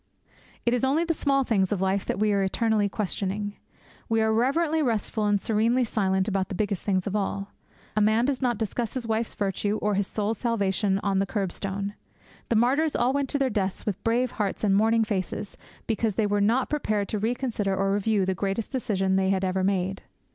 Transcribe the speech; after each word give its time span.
It 0.65 0.73
is 0.73 0.83
only 0.83 1.03
the 1.03 1.13
small 1.13 1.43
things 1.43 1.71
of 1.71 1.79
life 1.79 2.05
that 2.05 2.17
we 2.17 2.33
are 2.33 2.41
eternally 2.41 2.89
questioning. 2.89 3.57
We 4.09 4.19
are 4.19 4.33
reverently 4.33 4.81
restful 4.81 5.27
and 5.27 5.39
serenely 5.39 5.83
silent 5.83 6.27
about 6.27 6.49
the 6.49 6.55
biggest 6.55 6.83
things 6.83 7.05
of 7.05 7.15
all. 7.15 7.49
A 7.95 8.01
man 8.01 8.25
does 8.25 8.41
not 8.41 8.57
discuss 8.57 8.95
his 8.95 9.05
wife's 9.05 9.35
virtue 9.35 9.77
or 9.79 9.93
his 9.93 10.07
soul's 10.07 10.39
salvation 10.39 10.99
on 11.03 11.19
the 11.19 11.27
kerbstone. 11.27 11.93
The 12.49 12.55
martyrs 12.55 12.95
all 12.95 13.13
went 13.13 13.29
to 13.29 13.37
their 13.37 13.51
deaths 13.51 13.85
with 13.85 14.03
brave 14.03 14.31
hearts 14.31 14.63
and 14.63 14.75
morning 14.75 15.03
faces, 15.03 15.55
because 15.85 16.15
they 16.15 16.25
were 16.25 16.41
not 16.41 16.67
prepared 16.71 17.07
to 17.09 17.19
reconsider 17.19 17.75
or 17.75 17.93
review 17.93 18.25
the 18.25 18.33
greatest 18.33 18.71
decision 18.71 19.17
they 19.17 19.29
had 19.29 19.43
ever 19.45 19.63
made. 19.63 20.01